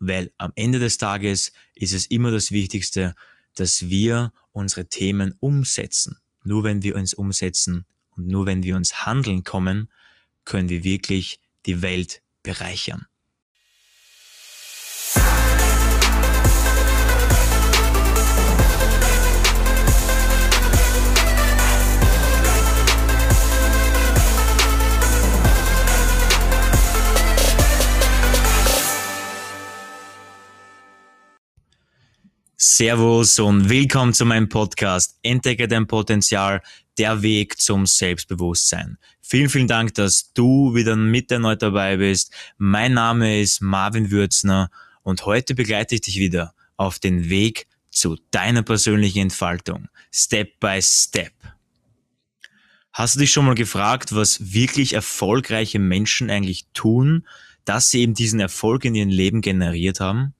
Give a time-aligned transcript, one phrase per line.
[0.00, 3.14] Weil am Ende des Tages ist es immer das Wichtigste,
[3.54, 6.16] dass wir unsere Themen umsetzen.
[6.42, 7.84] Nur wenn wir uns umsetzen
[8.16, 9.88] und nur wenn wir uns handeln kommen,
[10.44, 13.06] können wir wirklich die Welt bereichern.
[32.62, 36.60] Servus und willkommen zu meinem Podcast Entdecke dein Potenzial,
[36.98, 38.98] der Weg zum Selbstbewusstsein.
[39.22, 42.34] Vielen, vielen Dank, dass du wieder mit erneut dabei bist.
[42.58, 44.70] Mein Name ist Marvin Würzner
[45.02, 49.88] und heute begleite ich dich wieder auf den Weg zu deiner persönlichen Entfaltung.
[50.12, 51.32] Step by Step.
[52.92, 57.26] Hast du dich schon mal gefragt, was wirklich erfolgreiche Menschen eigentlich tun,
[57.64, 60.34] dass sie eben diesen Erfolg in ihrem Leben generiert haben?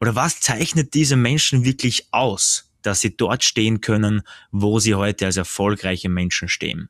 [0.00, 5.26] Oder was zeichnet diese Menschen wirklich aus, dass sie dort stehen können, wo sie heute
[5.26, 6.88] als erfolgreiche Menschen stehen?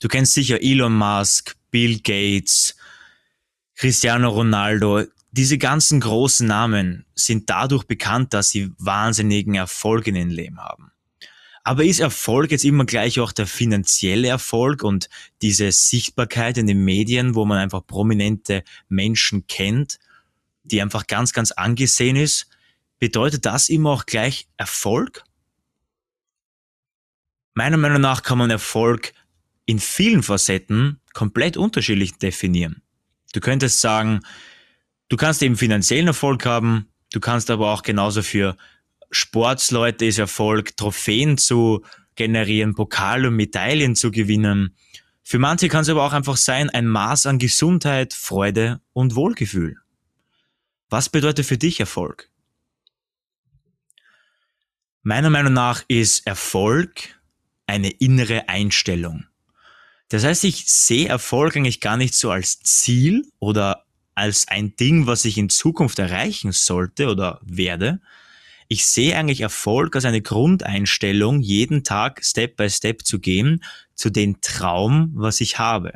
[0.00, 2.74] Du kennst sicher Elon Musk, Bill Gates,
[3.76, 5.04] Cristiano Ronaldo.
[5.30, 10.90] Diese ganzen großen Namen sind dadurch bekannt, dass sie wahnsinnigen Erfolg in ihrem Leben haben.
[11.62, 15.08] Aber ist Erfolg jetzt immer gleich auch der finanzielle Erfolg und
[15.42, 19.98] diese Sichtbarkeit in den Medien, wo man einfach prominente Menschen kennt?
[20.62, 22.48] Die einfach ganz, ganz angesehen ist,
[22.98, 25.24] bedeutet das immer auch gleich Erfolg?
[27.54, 29.12] Meiner Meinung nach kann man Erfolg
[29.66, 32.82] in vielen Facetten komplett unterschiedlich definieren.
[33.32, 34.20] Du könntest sagen,
[35.08, 38.56] du kannst eben finanziellen Erfolg haben, du kannst aber auch genauso für
[39.10, 44.76] Sportsleute ist Erfolg, Trophäen zu generieren, Pokale und Medaillen zu gewinnen.
[45.22, 49.79] Für manche kann es aber auch einfach sein, ein Maß an Gesundheit, Freude und Wohlgefühl.
[50.90, 52.28] Was bedeutet für dich Erfolg?
[55.02, 57.20] Meiner Meinung nach ist Erfolg
[57.68, 59.24] eine innere Einstellung.
[60.08, 63.84] Das heißt, ich sehe Erfolg eigentlich gar nicht so als Ziel oder
[64.16, 68.00] als ein Ding, was ich in Zukunft erreichen sollte oder werde.
[68.66, 73.62] Ich sehe eigentlich Erfolg als eine Grundeinstellung, jeden Tag Step by Step zu gehen
[73.94, 75.92] zu dem Traum, was ich habe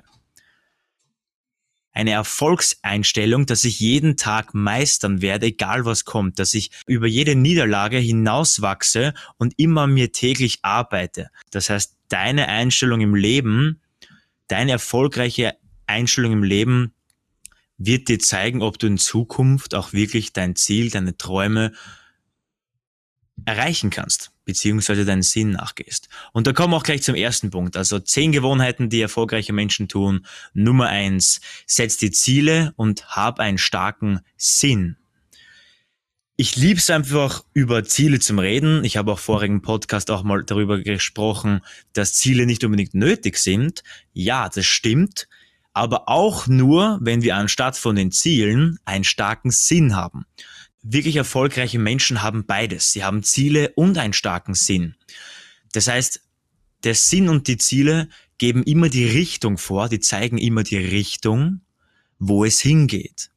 [1.95, 7.37] eine Erfolgseinstellung, dass ich jeden Tag meistern werde, egal was kommt, dass ich über jede
[7.37, 11.31] Niederlage hinauswachse und immer mir täglich arbeite.
[11.51, 13.81] Das heißt, deine Einstellung im Leben,
[14.49, 15.55] deine erfolgreiche
[15.87, 16.95] Einstellung im Leben
[17.79, 21.73] wird dir zeigen, ob du in Zukunft auch wirklich dein Ziel, deine Träume
[23.45, 26.09] erreichen kannst, beziehungsweise deinen Sinn nachgehst.
[26.33, 27.77] Und da kommen wir auch gleich zum ersten Punkt.
[27.77, 30.27] Also zehn Gewohnheiten, die erfolgreiche Menschen tun.
[30.53, 34.97] Nummer eins, setz die Ziele und hab einen starken Sinn.
[36.37, 38.83] Ich liebe es einfach, über Ziele zu reden.
[38.83, 41.61] Ich habe auch vorigen Podcast auch mal darüber gesprochen,
[41.93, 43.85] dass Ziele nicht unbedingt nötig sind.
[44.13, 45.29] Ja, das stimmt.
[45.73, 50.25] Aber auch nur, wenn wir anstatt von den Zielen einen starken Sinn haben
[50.85, 52.93] wirklich erfolgreiche Menschen haben beides.
[52.93, 54.95] Sie haben Ziele und einen starken Sinn.
[55.73, 56.21] Das heißt,
[56.85, 58.09] der Sinn und die Ziele
[58.39, 61.63] geben immer die Richtung vor, die zeigen immer die Richtung,
[62.19, 63.31] wo es hingeht.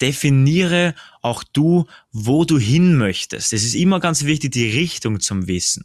[0.00, 3.52] Definiere auch du, wo du hin möchtest.
[3.52, 5.84] Es ist immer ganz wichtig, die Richtung zum Wissen.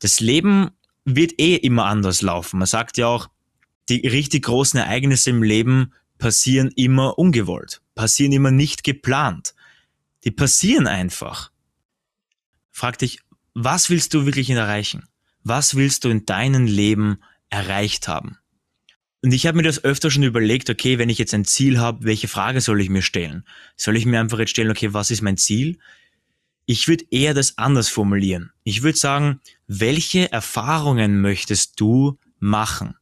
[0.00, 0.70] Das Leben
[1.04, 2.58] wird eh immer anders laufen.
[2.58, 3.28] Man sagt ja auch,
[3.88, 9.54] die richtig großen Ereignisse im Leben passieren immer ungewollt, passieren immer nicht geplant.
[10.24, 11.50] Die passieren einfach.
[12.70, 13.20] Frag dich,
[13.54, 15.04] was willst du wirklich erreichen?
[15.44, 17.18] Was willst du in deinem Leben
[17.50, 18.38] erreicht haben?
[19.22, 22.04] Und ich habe mir das öfter schon überlegt, okay, wenn ich jetzt ein Ziel habe,
[22.04, 23.44] welche Frage soll ich mir stellen?
[23.76, 25.78] Soll ich mir einfach jetzt stellen, okay, was ist mein Ziel?
[26.66, 28.52] Ich würde eher das anders formulieren.
[28.64, 32.96] Ich würde sagen, welche Erfahrungen möchtest du machen?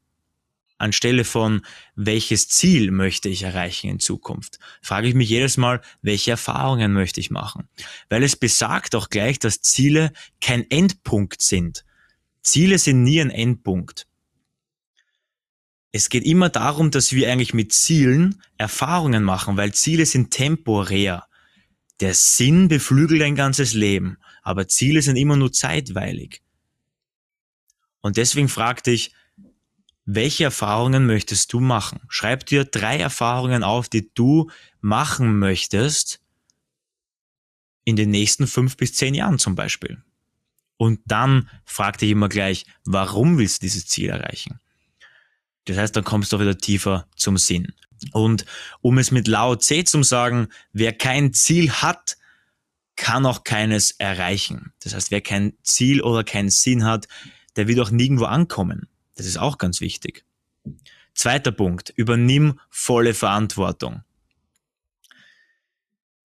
[0.80, 1.62] Anstelle von
[1.94, 7.20] welches Ziel möchte ich erreichen in Zukunft, frage ich mich jedes Mal, welche Erfahrungen möchte
[7.20, 7.68] ich machen.
[8.08, 11.84] Weil es besagt auch gleich, dass Ziele kein Endpunkt sind.
[12.42, 14.06] Ziele sind nie ein Endpunkt.
[15.92, 21.26] Es geht immer darum, dass wir eigentlich mit Zielen Erfahrungen machen, weil Ziele sind temporär.
[21.98, 26.42] Der Sinn beflügelt ein ganzes Leben, aber Ziele sind immer nur zeitweilig.
[28.00, 29.12] Und deswegen fragte ich,
[30.04, 32.00] welche Erfahrungen möchtest du machen?
[32.08, 34.50] Schreib dir drei Erfahrungen auf, die du
[34.80, 36.20] machen möchtest
[37.84, 40.02] in den nächsten fünf bis zehn Jahren zum Beispiel.
[40.76, 44.60] Und dann frag dich immer gleich, warum willst du dieses Ziel erreichen?
[45.66, 47.74] Das heißt, dann kommst du wieder tiefer zum Sinn.
[48.12, 48.46] Und
[48.80, 52.16] um es mit Lao Tse zu sagen, wer kein Ziel hat,
[52.96, 54.72] kann auch keines erreichen.
[54.80, 57.08] Das heißt, wer kein Ziel oder keinen Sinn hat,
[57.56, 58.89] der wird auch nirgendwo ankommen.
[59.20, 60.24] Das ist auch ganz wichtig.
[61.12, 64.02] Zweiter Punkt, übernimm volle Verantwortung.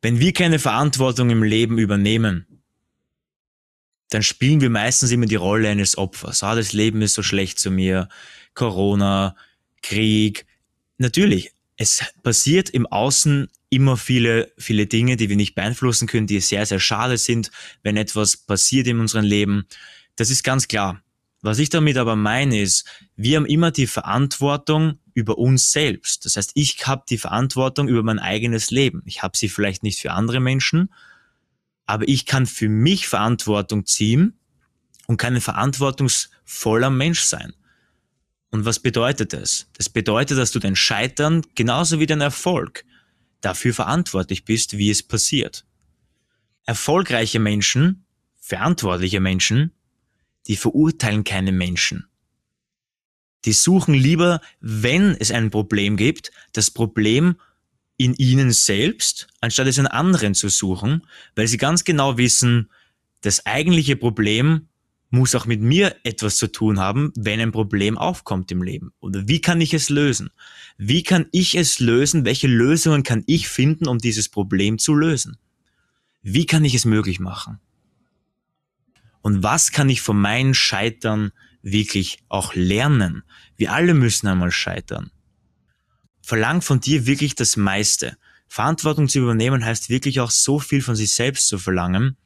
[0.02, 2.64] Wenn wir keine Verantwortung im Leben übernehmen,
[4.12, 6.42] dann spielen wir meistens immer die Rolle eines Opfers.
[6.42, 8.08] Ah, das Leben ist so schlecht zu mir,
[8.54, 9.36] Corona,
[9.82, 10.46] Krieg.
[10.98, 16.40] Natürlich, es passiert im Außen immer viele, viele Dinge, die wir nicht beeinflussen können, die
[16.40, 17.52] sehr, sehr schade sind,
[17.84, 19.68] wenn etwas passiert in unserem Leben.
[20.16, 21.02] Das ist ganz klar.
[21.46, 26.26] Was ich damit aber meine ist, wir haben immer die Verantwortung über uns selbst.
[26.26, 29.04] Das heißt, ich habe die Verantwortung über mein eigenes Leben.
[29.06, 30.92] Ich habe sie vielleicht nicht für andere Menschen,
[31.86, 34.40] aber ich kann für mich Verantwortung ziehen
[35.06, 37.54] und kann ein verantwortungsvoller Mensch sein.
[38.50, 39.68] Und was bedeutet das?
[39.74, 42.86] Das bedeutet, dass du dein Scheitern genauso wie dein Erfolg
[43.42, 45.64] dafür verantwortlich bist, wie es passiert.
[46.66, 48.04] Erfolgreiche Menschen,
[48.40, 49.76] verantwortliche Menschen,
[50.48, 52.08] die verurteilen keine Menschen.
[53.46, 57.36] Die suchen lieber, wenn es ein Problem gibt, das Problem
[57.98, 61.06] in ihnen selbst, anstatt es in anderen zu suchen,
[61.36, 62.70] weil sie ganz genau wissen,
[63.22, 64.68] das eigentliche Problem
[65.10, 68.92] muss auch mit mir etwas zu tun haben, wenn ein Problem aufkommt im Leben.
[69.00, 70.32] Oder wie kann ich es lösen?
[70.78, 72.26] Wie kann ich es lösen?
[72.26, 75.38] Welche Lösungen kann ich finden, um dieses Problem zu lösen?
[76.22, 77.60] Wie kann ich es möglich machen?
[79.26, 81.32] Und was kann ich von meinen Scheitern
[81.64, 83.24] wirklich auch lernen?
[83.58, 85.10] Wir alle müssen einmal scheitern.
[86.22, 88.18] Verlang von dir wirklich das meiste.
[88.48, 92.18] Verantwortung zu übernehmen heißt wirklich auch so viel von sich selbst zu verlangen.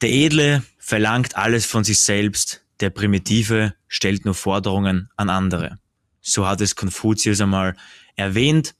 [0.00, 5.78] Der Edle verlangt alles von sich selbst, der Primitive stellt nur Forderungen an andere.
[6.20, 7.76] So hat es Konfuzius einmal
[8.16, 8.74] erwähnt.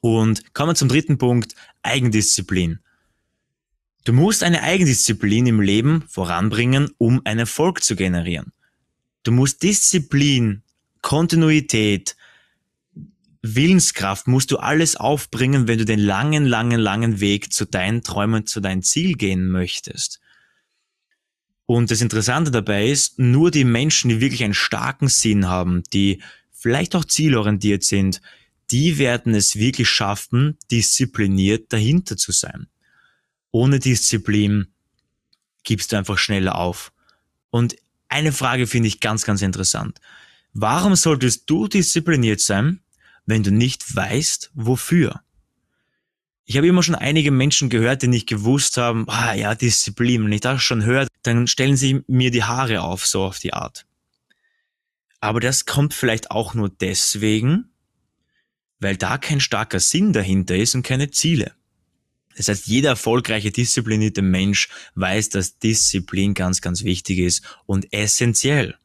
[0.00, 2.83] Und kommen wir zum dritten Punkt, Eigendisziplin.
[4.04, 8.52] Du musst eine Eigendisziplin im Leben voranbringen, um einen Erfolg zu generieren.
[9.22, 10.62] Du musst Disziplin,
[11.00, 12.16] Kontinuität,
[13.40, 18.46] Willenskraft musst du alles aufbringen, wenn du den langen, langen, langen Weg zu deinen Träumen,
[18.46, 20.20] zu deinem Ziel gehen möchtest.
[21.66, 26.22] Und das Interessante dabei ist, nur die Menschen, die wirklich einen starken Sinn haben, die
[26.52, 28.22] vielleicht auch zielorientiert sind,
[28.70, 32.66] die werden es wirklich schaffen, diszipliniert dahinter zu sein.
[33.54, 34.66] Ohne Disziplin
[35.62, 36.92] gibst du einfach schneller auf.
[37.50, 37.76] Und
[38.08, 40.00] eine Frage finde ich ganz, ganz interessant.
[40.54, 42.80] Warum solltest du diszipliniert sein,
[43.26, 45.22] wenn du nicht weißt, wofür.
[46.44, 50.32] Ich habe immer schon einige Menschen gehört, die nicht gewusst haben, ah ja, Disziplin, wenn
[50.32, 53.86] ich das schon höre, dann stellen sie mir die Haare auf, so auf die Art.
[55.20, 57.70] Aber das kommt vielleicht auch nur deswegen,
[58.80, 61.54] weil da kein starker Sinn dahinter ist und keine Ziele.
[62.36, 68.76] Das heißt, jeder erfolgreiche, disziplinierte Mensch weiß, dass Disziplin ganz, ganz wichtig ist und essentiell.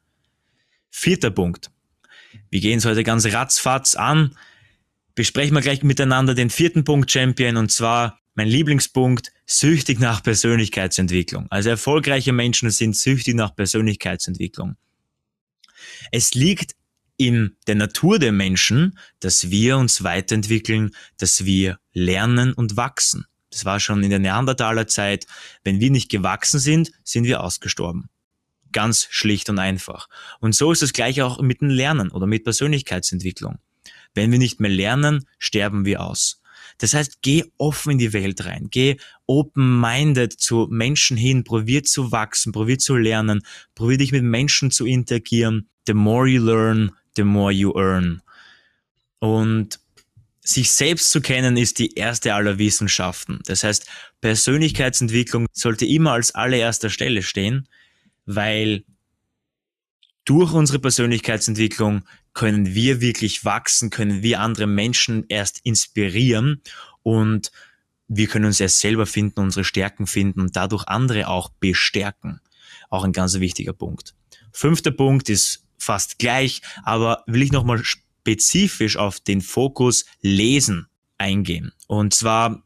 [0.90, 1.72] Vierter Punkt.
[2.50, 4.36] Wir gehen es heute ganz ratzfatz an.
[5.16, 11.48] Besprechen wir gleich miteinander den vierten Punkt Champion und zwar mein Lieblingspunkt, süchtig nach Persönlichkeitsentwicklung.
[11.50, 14.78] Also erfolgreiche Menschen sind süchtig nach Persönlichkeitsentwicklung.
[16.12, 16.76] Es liegt
[17.18, 23.26] in der Natur der Menschen, dass wir uns weiterentwickeln, dass wir lernen und wachsen.
[23.52, 25.26] Das war schon in der Neandertaler-Zeit.
[25.64, 28.10] Wenn wir nicht gewachsen sind, sind wir ausgestorben.
[28.72, 30.08] Ganz schlicht und einfach.
[30.40, 33.58] Und so ist es gleich auch mit dem Lernen oder mit Persönlichkeitsentwicklung.
[34.14, 36.42] Wenn wir nicht mehr lernen, sterben wir aus.
[36.78, 42.12] Das heißt, geh offen in die Welt rein, geh open-minded zu Menschen hin, probier zu
[42.12, 43.42] wachsen, probier zu lernen,
[43.76, 45.68] probier dich mit Menschen zu interagieren.
[45.88, 48.22] The more you learn, the more you earn.
[49.20, 49.80] Und
[50.50, 53.40] sich selbst zu kennen ist die erste aller Wissenschaften.
[53.46, 53.86] Das heißt,
[54.22, 57.68] Persönlichkeitsentwicklung sollte immer als allererster Stelle stehen
[58.30, 58.86] weil
[60.24, 62.04] durch unsere Persönlichkeitsentwicklung
[62.34, 66.62] können wir wirklich wachsen, können wir andere Menschen erst inspirieren
[67.02, 67.52] und
[68.08, 72.40] wir können uns erst selber finden, unsere Stärken finden und dadurch andere auch bestärken.
[72.92, 74.14] Auch ein ganz wichtiger Punkt.
[74.52, 77.82] Fünfter Punkt ist fast gleich, aber will ich nochmal
[78.22, 81.72] spezifisch auf den Fokus Lesen eingehen.
[81.88, 82.64] Und zwar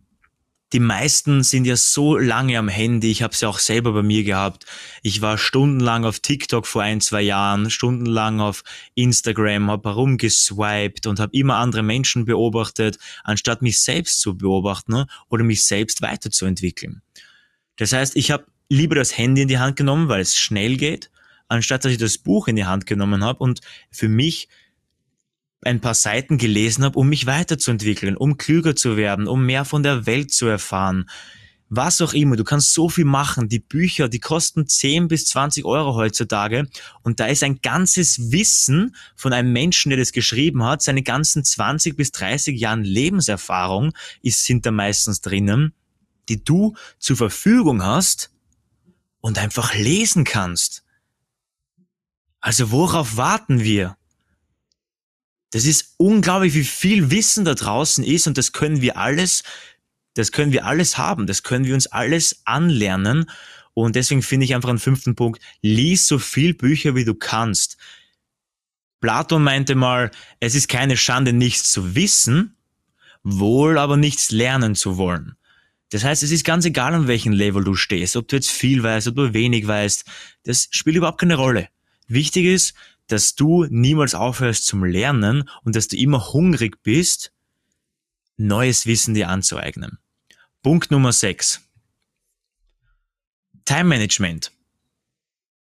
[0.73, 3.11] die meisten sind ja so lange am Handy.
[3.11, 4.65] Ich habe es ja auch selber bei mir gehabt.
[5.03, 8.63] Ich war stundenlang auf TikTok vor ein, zwei Jahren, stundenlang auf
[8.95, 15.05] Instagram, habe herumgeswiped und habe immer andere Menschen beobachtet, anstatt mich selbst zu beobachten ne,
[15.29, 17.03] oder mich selbst weiterzuentwickeln.
[17.75, 21.11] Das heißt, ich habe lieber das Handy in die Hand genommen, weil es schnell geht,
[21.49, 24.49] anstatt dass ich das Buch in die Hand genommen habe und für mich
[25.65, 29.83] ein paar Seiten gelesen habe, um mich weiterzuentwickeln, um klüger zu werden, um mehr von
[29.83, 31.09] der Welt zu erfahren.
[31.75, 33.49] Was auch immer, du kannst so viel machen.
[33.49, 36.67] Die Bücher, die kosten 10 bis 20 Euro heutzutage.
[37.01, 40.83] Und da ist ein ganzes Wissen von einem Menschen, der das geschrieben hat.
[40.83, 45.73] Seine ganzen 20 bis 30 Jahren Lebenserfahrung ist, sind da meistens drinnen,
[46.29, 48.29] die du zur Verfügung hast
[49.19, 50.83] und einfach lesen kannst.
[52.39, 53.97] Also worauf warten wir?
[55.53, 59.43] Das ist unglaublich, wie viel Wissen da draußen ist und das können wir alles,
[60.15, 63.29] das können wir alles haben, das können wir uns alles anlernen.
[63.75, 67.77] Und deswegen finde ich einfach einen fünften Punkt, lies so viel Bücher wie du kannst.
[68.99, 72.55] Platon meinte mal, es ist keine Schande, nichts zu wissen,
[73.21, 75.35] wohl aber nichts lernen zu wollen.
[75.91, 78.81] Das heißt, es ist ganz egal, an welchem Level du stehst, ob du jetzt viel
[78.81, 80.03] weißt, ob du wenig weißt,
[80.45, 81.69] das spielt überhaupt keine Rolle.
[82.07, 82.73] Wichtig ist,
[83.07, 87.31] dass du niemals aufhörst zum Lernen und dass du immer hungrig bist,
[88.37, 89.99] neues Wissen dir anzueignen.
[90.61, 91.61] Punkt Nummer 6.
[93.65, 94.51] Time Management.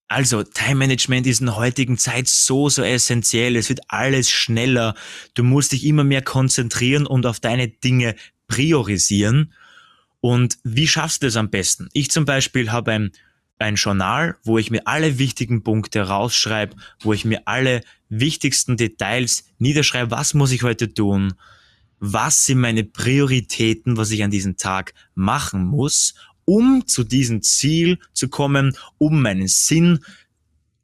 [0.08, 3.56] Also, Time Management ist in der heutigen Zeit so, so essentiell.
[3.56, 4.96] Es wird alles schneller.
[5.36, 8.16] Du musst dich immer mehr konzentrieren und auf deine Dinge
[8.48, 9.54] priorisieren.
[10.20, 11.90] Und wie schaffst du das am besten?
[11.94, 13.12] Ich zum Beispiel habe ein
[13.60, 19.46] ein Journal, wo ich mir alle wichtigen Punkte rausschreibe, wo ich mir alle wichtigsten Details
[19.60, 21.34] niederschreibe, was muss ich heute tun,
[22.00, 28.00] was sind meine Prioritäten, was ich an diesem Tag machen muss, um zu diesem Ziel
[28.14, 30.00] zu kommen, um meinen Sinn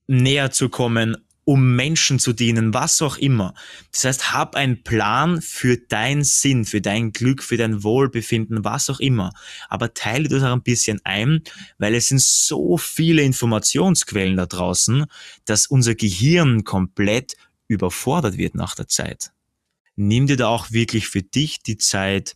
[0.07, 3.53] näher zu kommen, um Menschen zu dienen, was auch immer.
[3.91, 8.89] Das heißt, hab einen Plan für deinen Sinn, für dein Glück, für dein Wohlbefinden, was
[8.89, 9.31] auch immer.
[9.69, 11.43] Aber teile das auch ein bisschen ein,
[11.77, 15.05] weil es sind so viele Informationsquellen da draußen,
[15.45, 17.37] dass unser Gehirn komplett
[17.67, 19.31] überfordert wird nach der Zeit.
[19.95, 22.35] Nimm dir da auch wirklich für dich die Zeit,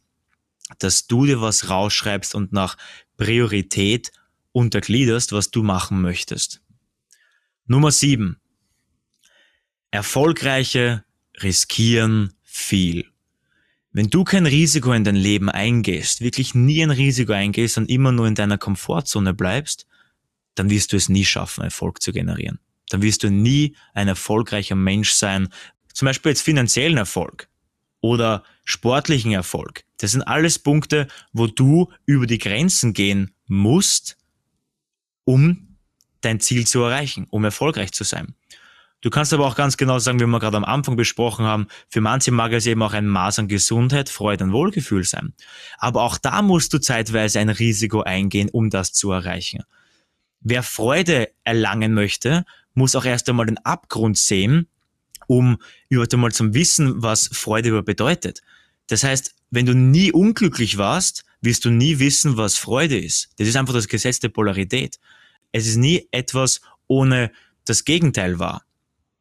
[0.78, 2.78] dass du dir was rausschreibst und nach
[3.18, 4.12] Priorität
[4.52, 6.62] untergliederst, was du machen möchtest.
[7.66, 8.40] Nummer sieben
[9.92, 11.04] Erfolgreiche
[11.42, 13.06] riskieren viel.
[13.92, 18.12] Wenn du kein Risiko in dein Leben eingehst, wirklich nie ein Risiko eingehst und immer
[18.12, 19.88] nur in deiner Komfortzone bleibst,
[20.54, 22.60] dann wirst du es nie schaffen, Erfolg zu generieren.
[22.90, 25.50] Dann wirst du nie ein erfolgreicher Mensch sein,
[25.94, 27.50] zum Beispiel jetzt finanziellen Erfolg
[28.02, 29.86] oder sportlichen Erfolg.
[29.98, 34.18] Das sind alles Punkte, wo du über die Grenzen gehen musst,
[35.26, 35.78] um
[36.22, 38.36] dein Ziel zu erreichen, um erfolgreich zu sein.
[39.02, 42.02] Du kannst aber auch ganz genau sagen, wie wir gerade am Anfang besprochen haben, für
[42.02, 45.34] manche mag es eben auch ein Maß an Gesundheit, Freude und Wohlgefühl sein.
[45.78, 49.64] Aber auch da musst du zeitweise ein Risiko eingehen, um das zu erreichen.
[50.42, 54.68] Wer Freude erlangen möchte, muss auch erst einmal den Abgrund sehen,
[55.28, 58.42] um überhaupt einmal zum Wissen, was Freude über bedeutet.
[58.88, 63.30] Das heißt, wenn du nie unglücklich warst, wirst du nie wissen, was Freude ist.
[63.38, 65.00] Das ist einfach das Gesetz der Polarität.
[65.52, 67.32] Es ist nie etwas ohne
[67.66, 68.64] das Gegenteil wahr.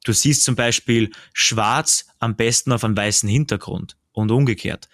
[0.08, 4.88] Du siehst zum Beispiel schwarz am besten auf einem weißen Hintergrund und umgekehrt.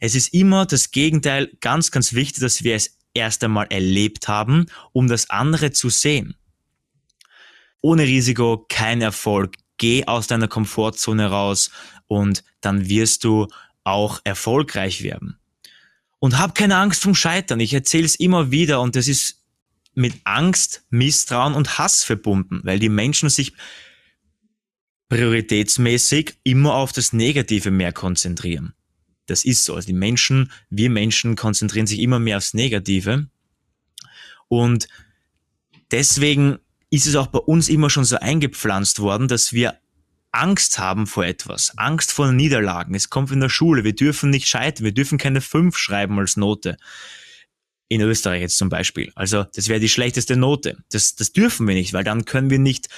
[0.00, 4.66] Es ist immer das Gegenteil ganz, ganz wichtig, dass wir es erst einmal erlebt haben,
[4.92, 6.34] um das andere zu sehen.
[7.80, 9.54] Ohne Risiko kein Erfolg.
[9.78, 11.70] Geh aus deiner Komfortzone raus
[12.06, 13.48] und dann wirst du
[13.82, 15.38] auch erfolgreich werden.
[16.18, 17.60] Und hab keine Angst vom Scheitern.
[17.60, 19.40] Ich erzähle es immer wieder und das ist
[19.94, 23.54] mit Angst, Misstrauen und Hass verbunden, weil die Menschen sich
[25.10, 28.72] prioritätsmäßig immer auf das Negative mehr konzentrieren.
[29.26, 29.74] Das ist so.
[29.74, 33.28] Also die Menschen, wir Menschen konzentrieren sich immer mehr aufs Negative.
[34.48, 34.88] Und
[35.90, 36.58] deswegen
[36.90, 39.78] ist es auch bei uns immer schon so eingepflanzt worden, dass wir
[40.32, 42.94] Angst haben vor etwas, Angst vor Niederlagen.
[42.94, 46.36] Es kommt in der Schule, wir dürfen nicht scheitern, wir dürfen keine fünf schreiben als
[46.36, 46.76] Note.
[47.88, 49.10] In Österreich jetzt zum Beispiel.
[49.16, 50.78] Also das wäre die schlechteste Note.
[50.92, 52.88] Das, das dürfen wir nicht, weil dann können wir nicht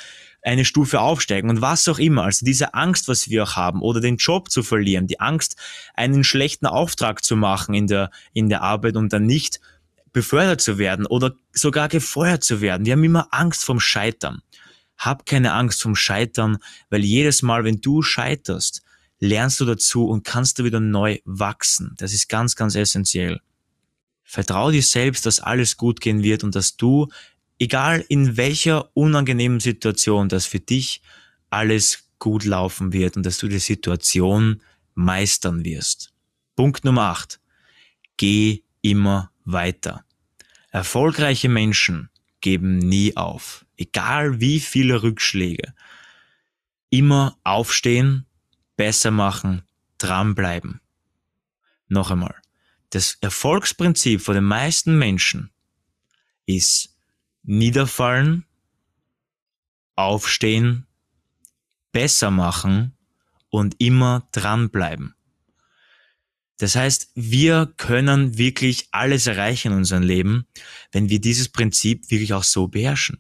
[0.43, 2.25] eine Stufe aufsteigen und was auch immer.
[2.25, 5.57] Also diese Angst, was wir auch haben oder den Job zu verlieren, die Angst,
[5.95, 9.61] einen schlechten Auftrag zu machen in der, in der Arbeit und dann nicht
[10.13, 12.85] befördert zu werden oder sogar gefeuert zu werden.
[12.85, 14.43] Wir haben immer Angst vom Scheitern.
[14.99, 16.59] Hab keine Angst vom Scheitern,
[16.91, 18.83] weil jedes Mal, wenn du scheiterst,
[19.21, 21.95] lernst du dazu und kannst du wieder neu wachsen.
[21.99, 23.41] Das ist ganz, ganz essentiell.
[24.25, 27.09] Vertrau dir selbst, dass alles gut gehen wird und dass du
[27.63, 31.01] egal in welcher unangenehmen Situation, dass für dich
[31.49, 34.61] alles gut laufen wird und dass du die Situation
[34.95, 36.13] meistern wirst.
[36.57, 37.39] Punkt Nummer 8.
[38.17, 40.05] Geh immer weiter.
[40.73, 45.73] Erfolgreiche Menschen geben nie auf, egal wie viele Rückschläge.
[46.91, 48.27] Immer aufstehen,
[48.77, 49.63] besser machen,
[49.99, 50.81] dranbleiben.
[51.87, 52.35] Noch einmal.
[52.91, 55.51] Das Erfolgsprinzip von den meisten Menschen
[56.45, 56.92] ist
[57.43, 58.45] niederfallen,
[59.97, 60.87] aufstehen,
[61.93, 62.97] besser machen
[63.51, 65.15] und immer dranbleiben.
[66.59, 70.47] Das heißt, wir können wirklich alles erreichen in unserem Leben,
[70.93, 73.19] wenn wir dieses Prinzip wirklich auch so beherrschen.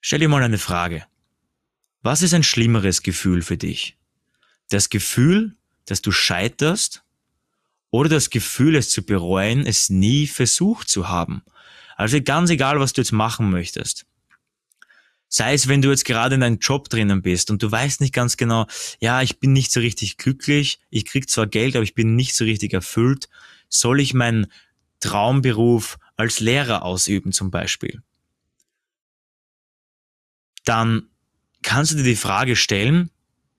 [0.00, 1.06] Stell dir mal eine Frage.
[2.02, 3.96] Was ist ein schlimmeres Gefühl für dich?
[4.68, 7.04] Das Gefühl, dass du scheiterst
[7.90, 11.42] oder das Gefühl, es zu bereuen, es nie versucht zu haben?
[12.02, 14.06] Also ganz egal, was du jetzt machen möchtest.
[15.28, 18.12] Sei es, wenn du jetzt gerade in einem Job drinnen bist und du weißt nicht
[18.12, 18.66] ganz genau,
[18.98, 22.34] ja, ich bin nicht so richtig glücklich, ich krieg zwar Geld, aber ich bin nicht
[22.34, 23.28] so richtig erfüllt.
[23.68, 24.48] Soll ich meinen
[24.98, 28.02] Traumberuf als Lehrer ausüben zum Beispiel?
[30.64, 31.08] Dann
[31.62, 33.10] kannst du dir die Frage stellen,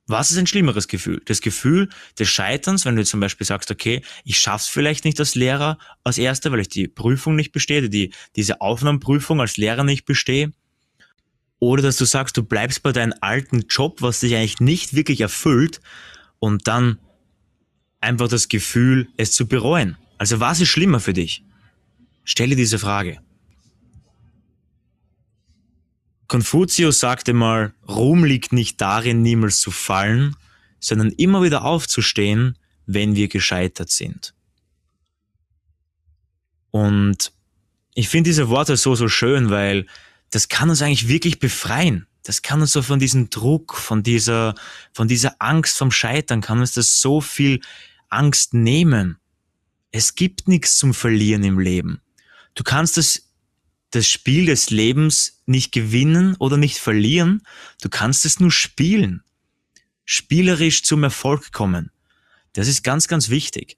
[0.06, 1.22] was ist ein schlimmeres Gefühl?
[1.24, 5.34] Das Gefühl des Scheiterns, wenn du zum Beispiel sagst, okay, ich schaff's vielleicht nicht als
[5.34, 10.04] Lehrer als Erster, weil ich die Prüfung nicht bestehe, die, diese Aufnahmeprüfung als Lehrer nicht
[10.04, 10.52] bestehe,
[11.58, 15.22] oder dass du sagst, du bleibst bei deinem alten Job, was dich eigentlich nicht wirklich
[15.22, 15.80] erfüllt
[16.38, 16.98] und dann
[18.00, 19.96] einfach das Gefühl, es zu bereuen.
[20.18, 21.42] Also was ist schlimmer für dich?
[22.24, 23.20] Stelle diese Frage.
[26.34, 30.34] Konfuzius sagte mal, Ruhm liegt nicht darin, niemals zu fallen,
[30.80, 34.34] sondern immer wieder aufzustehen, wenn wir gescheitert sind.
[36.72, 37.30] Und
[37.94, 39.86] ich finde diese Worte so, so schön, weil
[40.30, 42.08] das kann uns eigentlich wirklich befreien.
[42.24, 44.56] Das kann uns so von diesem Druck, von dieser,
[44.92, 47.60] von dieser Angst vom Scheitern, kann uns das so viel
[48.08, 49.18] Angst nehmen.
[49.92, 52.00] Es gibt nichts zum Verlieren im Leben.
[52.56, 53.22] Du kannst das,
[53.94, 57.42] das Spiel des Lebens nicht gewinnen oder nicht verlieren.
[57.80, 59.22] Du kannst es nur spielen.
[60.04, 61.90] Spielerisch zum Erfolg kommen.
[62.52, 63.76] Das ist ganz, ganz wichtig.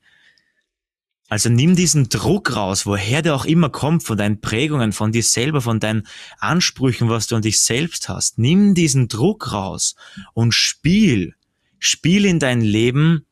[1.29, 5.25] Also nimm diesen Druck raus, woher der auch immer kommt, von deinen Prägungen, von dir
[5.25, 6.07] selber, von deinen
[6.39, 8.39] Ansprüchen, was du an dich selbst hast.
[8.39, 9.97] Nimm diesen Druck raus
[10.35, 11.35] und spiel.
[11.79, 13.26] Spiel in dein Leben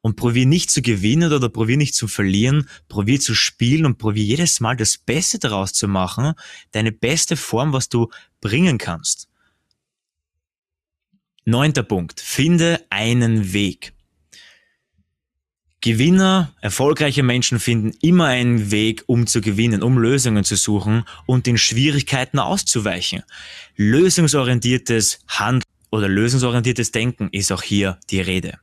[0.00, 4.24] und probier nicht zu gewinnen oder probier nicht zu verlieren, probier zu spielen und probier
[4.24, 6.34] jedes Mal das Beste daraus zu machen,
[6.72, 8.08] deine beste Form, was du
[8.40, 9.28] bringen kannst.
[11.44, 12.20] Neunter Punkt.
[12.20, 13.94] Finde einen Weg.
[15.80, 21.46] Gewinner, erfolgreiche Menschen finden immer einen Weg, um zu gewinnen, um Lösungen zu suchen und
[21.46, 23.22] den Schwierigkeiten auszuweichen.
[23.76, 28.58] Lösungsorientiertes Handeln oder lösungsorientiertes Denken ist auch hier die Rede.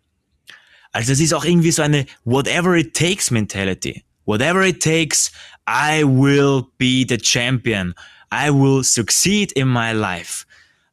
[0.95, 4.05] Also es ist auch irgendwie so eine whatever it takes Mentality.
[4.23, 5.29] Whatever it takes,
[5.67, 7.93] I will be the champion.
[8.31, 10.45] I will succeed in my life.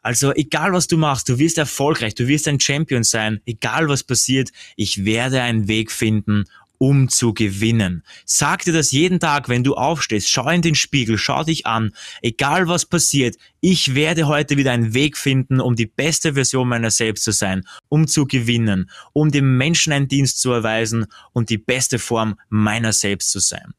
[0.03, 4.03] Also egal was du machst, du wirst erfolgreich, du wirst ein Champion sein, egal was
[4.03, 6.47] passiert, ich werde einen Weg finden,
[6.83, 8.03] um zu gewinnen.
[8.25, 11.93] Sag dir das jeden Tag, wenn du aufstehst, schau in den Spiegel, schau dich an,
[12.23, 16.91] egal was passiert, ich werde heute wieder einen Weg finden, um die beste Version meiner
[16.91, 21.59] selbst zu sein, um zu gewinnen, um dem Menschen einen Dienst zu erweisen und die
[21.59, 23.75] beste Form meiner selbst zu sein.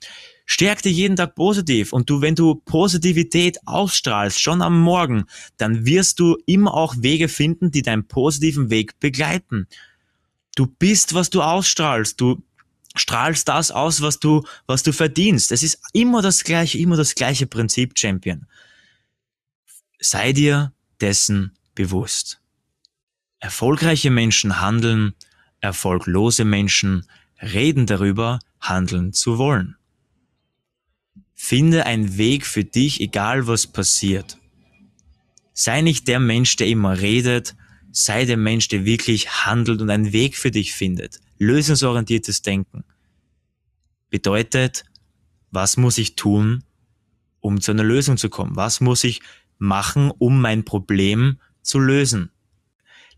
[0.46, 5.26] Stärk dich jeden Tag positiv und du, wenn du Positivität ausstrahlst, schon am Morgen,
[5.58, 9.68] dann wirst du immer auch Wege finden, die deinen positiven Weg begleiten.
[10.56, 12.22] Du bist, was du ausstrahlst.
[12.22, 12.42] Du
[12.96, 15.52] strahlst das aus, was du, was du verdienst.
[15.52, 18.46] Es ist immer das gleiche, immer das gleiche Prinzip, Champion.
[20.00, 22.40] Sei dir dessen bewusst.
[23.40, 25.14] Erfolgreiche Menschen handeln,
[25.60, 27.08] erfolglose Menschen
[27.42, 29.76] reden darüber, handeln zu wollen.
[31.34, 34.38] Finde einen Weg für dich, egal was passiert.
[35.54, 37.56] Sei nicht der Mensch, der immer redet,
[37.94, 41.22] sei der Mensch, der wirklich handelt und einen Weg für dich findet.
[41.38, 42.84] Lösungsorientiertes Denken
[44.10, 44.84] bedeutet,
[45.52, 46.64] was muss ich tun,
[47.40, 48.56] um zu einer Lösung zu kommen?
[48.56, 49.22] Was muss ich
[49.60, 52.32] machen, um mein Problem zu lösen?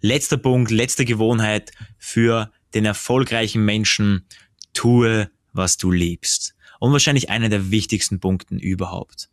[0.02, 4.26] Letzter Punkt, letzte Gewohnheit für den erfolgreichen Menschen,
[4.74, 9.30] tue, was du liebst und wahrscheinlich einer der wichtigsten Punkten überhaupt.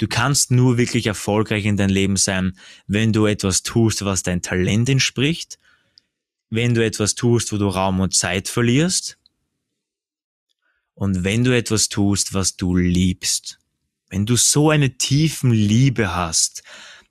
[0.00, 4.40] Du kannst nur wirklich erfolgreich in deinem Leben sein, wenn du etwas tust, was dein
[4.40, 5.58] Talent entspricht,
[6.48, 9.18] wenn du etwas tust, wo du Raum und Zeit verlierst
[10.94, 13.58] und wenn du etwas tust, was du liebst.
[14.08, 16.62] Wenn du so eine tiefen Liebe hast,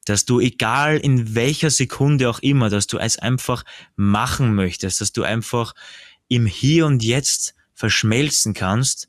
[0.05, 3.65] dass du egal in welcher Sekunde auch immer, dass du es einfach
[3.97, 5.75] machen möchtest, dass du einfach
[6.27, 9.07] im Hier und Jetzt verschmelzen kannst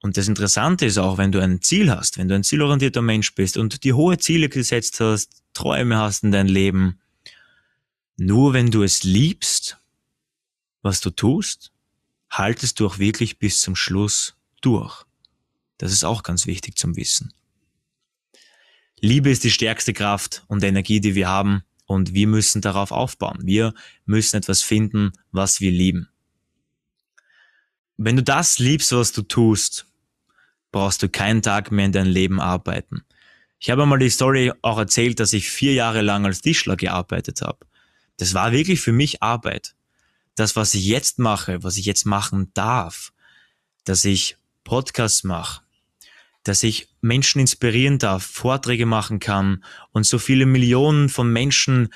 [0.00, 3.34] und das Interessante ist auch, wenn du ein Ziel hast, wenn du ein zielorientierter Mensch
[3.34, 7.00] bist und die hohe Ziele gesetzt hast, Träume hast in dein Leben,
[8.18, 9.78] Nur wenn du es liebst,
[10.80, 11.72] was du tust,
[12.30, 15.04] haltest du auch wirklich bis zum Schluss durch.
[15.78, 17.32] Das ist auch ganz wichtig zum Wissen.
[19.00, 23.40] Liebe ist die stärkste Kraft und Energie, die wir haben und wir müssen darauf aufbauen.
[23.42, 23.74] Wir
[24.06, 26.08] müssen etwas finden, was wir lieben.
[27.96, 29.86] Wenn du das liebst, was du tust,
[30.70, 33.04] brauchst du keinen Tag mehr in deinem Leben arbeiten.
[33.58, 37.40] Ich habe einmal die Story auch erzählt, dass ich vier Jahre lang als Tischler gearbeitet
[37.40, 37.66] habe.
[38.18, 39.74] Das war wirklich für mich Arbeit.
[40.34, 43.12] Das, was ich jetzt mache, was ich jetzt machen darf,
[43.84, 45.62] dass ich Podcasts mache,
[46.42, 51.88] dass ich Menschen inspirieren darf, Vorträge machen kann und so viele Millionen von Menschen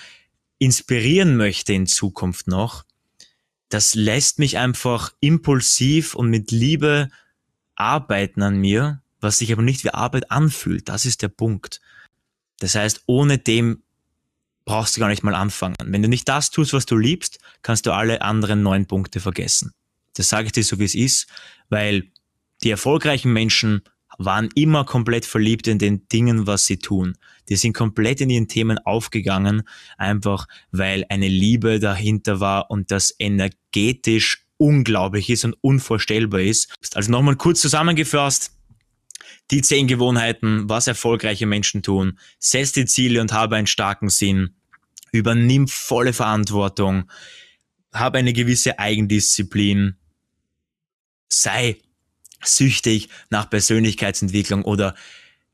[0.59, 2.85] inspirieren möchte in Zukunft noch,
[3.71, 7.09] das lässt mich einfach impulsiv und mit Liebe
[7.77, 10.89] arbeiten an mir, was sich aber nicht wie Arbeit anfühlt.
[10.89, 11.81] Das ist der Punkt.
[12.59, 13.83] Das heißt, ohne dem
[14.65, 15.77] brauchst du gar nicht mal anfangen.
[15.83, 19.73] Wenn du nicht das tust, was du liebst, kannst du alle anderen neun Punkte vergessen.
[20.15, 21.29] Das sage ich dir so, wie es ist,
[21.69, 22.11] weil
[22.63, 23.83] die erfolgreichen Menschen
[24.21, 27.17] waren immer komplett verliebt in den Dingen, was sie tun.
[27.49, 29.63] Die sind komplett in ihren Themen aufgegangen,
[29.97, 36.71] einfach weil eine Liebe dahinter war und das energetisch unglaublich ist und unvorstellbar ist.
[36.95, 38.53] Also nochmal kurz zusammengefasst,
[39.51, 42.19] die zehn Gewohnheiten, was erfolgreiche Menschen tun.
[42.39, 44.55] Setz die Ziele und habe einen starken Sinn.
[45.13, 47.11] Übernimm volle Verantwortung.
[47.95, 49.97] Habe eine gewisse Eigendisziplin.
[51.31, 51.79] Sei
[52.43, 54.95] süchtig nach Persönlichkeitsentwicklung oder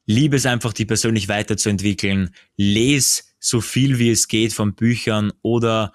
[0.06, 2.34] liebe es einfach, die persönlich weiterzuentwickeln.
[2.56, 5.92] Les so viel wie es geht von Büchern oder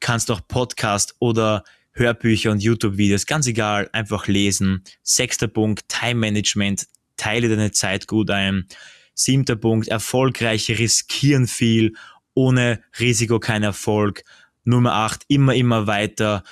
[0.00, 4.84] kannst auch Podcast oder Hörbücher und YouTube-Videos, ganz egal, einfach lesen.
[5.02, 8.66] Sechster Punkt, Time Management, teile deine Zeit gut ein.
[9.14, 11.94] Siebter Punkt, erfolgreiche riskieren viel,
[12.34, 14.22] ohne Risiko kein Erfolg.
[14.62, 16.44] Nummer acht, immer, immer weiter.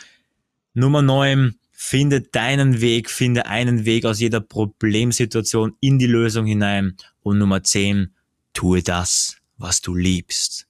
[0.74, 6.96] Nummer neun, Finde deinen Weg, finde einen Weg aus jeder Problemsituation in die Lösung hinein.
[7.22, 8.14] Und Nummer 10,
[8.54, 10.68] tue das, was du liebst.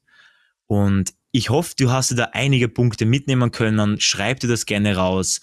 [0.67, 4.01] Und ich hoffe, du hast da einige Punkte mitnehmen können.
[4.01, 5.41] Schreib dir das gerne raus.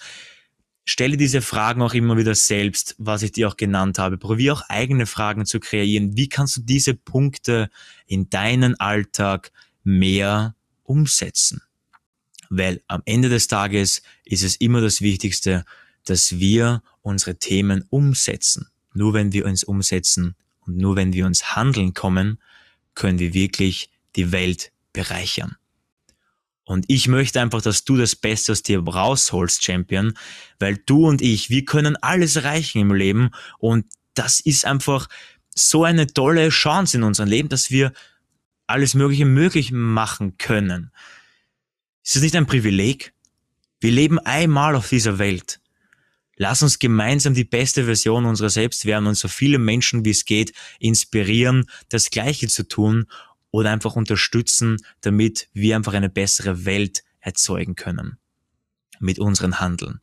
[0.84, 4.18] Stelle diese Fragen auch immer wieder selbst, was ich dir auch genannt habe.
[4.18, 6.14] Probier auch eigene Fragen zu kreieren.
[6.14, 7.70] Wie kannst du diese Punkte
[8.06, 9.50] in deinen Alltag
[9.82, 11.62] mehr umsetzen?
[12.50, 15.64] Weil am Ende des Tages ist es immer das Wichtigste,
[16.04, 18.68] dass wir unsere Themen umsetzen.
[18.92, 22.38] Nur wenn wir uns umsetzen und nur wenn wir uns handeln kommen,
[22.94, 25.56] können wir wirklich die Welt bereichern.
[26.64, 30.14] Und ich möchte einfach, dass du das Beste aus dir rausholst, Champion,
[30.58, 35.08] weil du und ich, wir können alles erreichen im Leben und das ist einfach
[35.54, 37.92] so eine tolle Chance in unserem Leben, dass wir
[38.66, 40.90] alles Mögliche möglich machen können.
[42.04, 43.14] Ist es nicht ein Privileg?
[43.80, 45.60] Wir leben einmal auf dieser Welt.
[46.36, 50.26] Lass uns gemeinsam die beste Version unserer selbst werden und so viele Menschen wie es
[50.26, 53.06] geht inspirieren, das Gleiche zu tun
[53.50, 58.18] oder einfach unterstützen, damit wir einfach eine bessere Welt erzeugen können.
[59.00, 60.00] Mit unseren Handeln.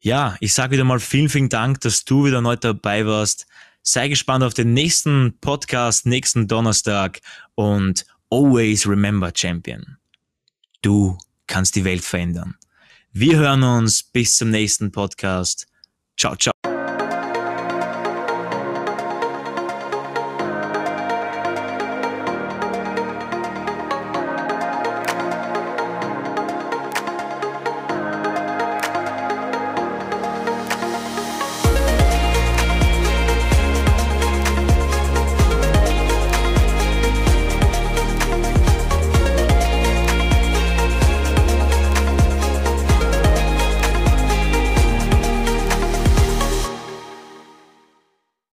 [0.00, 3.46] Ja, ich sage wieder mal vielen, vielen Dank, dass du wieder neu dabei warst.
[3.82, 7.20] Sei gespannt auf den nächsten Podcast, nächsten Donnerstag
[7.54, 9.98] und always remember Champion.
[10.84, 11.16] Du
[11.46, 12.56] kannst die Welt verändern.
[13.10, 15.66] Wir hören uns bis zum nächsten Podcast.
[16.14, 16.53] Ciao, ciao.